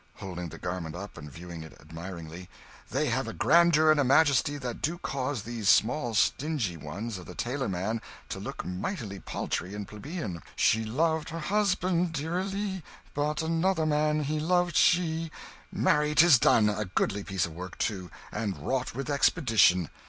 holding 0.15 0.49
the 0.49 0.57
garment 0.57 0.95
up 0.95 1.15
and 1.15 1.31
viewing 1.31 1.61
it 1.61 1.77
admiringly 1.79 2.49
"they 2.89 3.05
have 3.05 3.27
a 3.27 3.33
grandeur 3.33 3.91
and 3.91 3.99
a 3.99 4.03
majesty 4.03 4.57
that 4.57 4.81
do 4.81 4.97
cause 4.97 5.43
these 5.43 5.69
small 5.69 6.15
stingy 6.15 6.75
ones 6.75 7.19
of 7.19 7.27
the 7.27 7.35
tailor 7.35 7.69
man 7.69 8.01
to 8.27 8.39
look 8.39 8.65
mightily 8.65 9.19
paltry 9.19 9.75
and 9.75 9.87
plebeian 9.87 10.41
"'She 10.55 10.83
loved 10.83 11.29
her 11.29 11.37
husband 11.37 12.13
dearilee, 12.13 12.81
But 13.13 13.43
another 13.43 13.85
man 13.85 14.23
he 14.23 14.39
loved 14.39 14.75
she,' 14.75 15.29
"Marry, 15.71 16.15
'tis 16.15 16.39
done 16.39 16.67
a 16.67 16.85
goodly 16.85 17.23
piece 17.23 17.45
of 17.45 17.53
work, 17.53 17.77
too, 17.77 18.09
and 18.31 18.57
wrought 18.57 18.95
with 18.95 19.07
expedition. 19.07 19.87